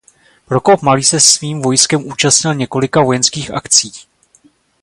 Prokop 0.45 0.81
Malý 0.81 1.03
se 1.03 1.19
s 1.19 1.25
svým 1.33 1.61
vojskem 1.61 2.07
účastnil 2.11 2.53
několika 2.55 3.01
vojenských 3.01 3.51
akcí. 3.53 3.91